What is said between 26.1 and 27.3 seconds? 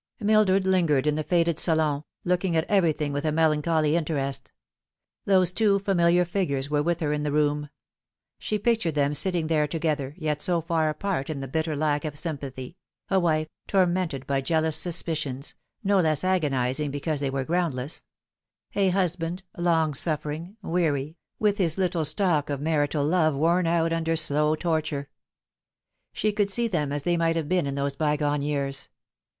Sh 238 Tfie Fatal Three. could see them as they